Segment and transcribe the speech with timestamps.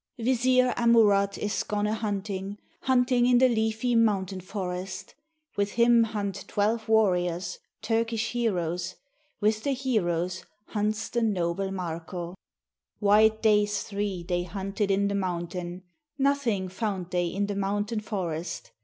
[0.19, 5.13] ]ViZEER Amurath is gone a hunting; Hunting in the leafy mountain forest:
[5.55, 8.95] With him hunt twelve warriors, Turkish heroes:
[9.41, 12.33] With the heroes hunts the noble Marko:
[12.97, 15.83] White days three they hunted in the mountain;
[16.17, 18.71] Nothing found they in the mountain forest.